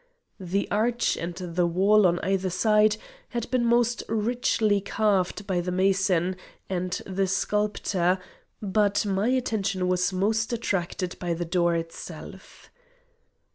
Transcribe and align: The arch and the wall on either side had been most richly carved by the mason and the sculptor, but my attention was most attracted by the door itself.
The 0.39 0.67
arch 0.71 1.15
and 1.15 1.35
the 1.35 1.67
wall 1.67 2.07
on 2.07 2.17
either 2.23 2.49
side 2.49 2.97
had 3.29 3.51
been 3.51 3.63
most 3.67 4.01
richly 4.09 4.81
carved 4.81 5.45
by 5.45 5.61
the 5.61 5.71
mason 5.71 6.37
and 6.67 6.91
the 7.05 7.27
sculptor, 7.27 8.17
but 8.63 9.05
my 9.05 9.27
attention 9.27 9.87
was 9.87 10.11
most 10.11 10.53
attracted 10.53 11.19
by 11.19 11.35
the 11.35 11.45
door 11.45 11.75
itself. 11.75 12.71